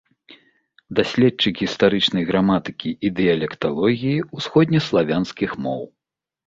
Даследчык 0.99 1.53
гістарычнай 1.65 2.23
граматыкі 2.31 2.89
і 3.09 3.15
дыялекталогіі 3.21 4.27
ўсходне-славянскіх 4.41 5.51
моў. 5.67 5.83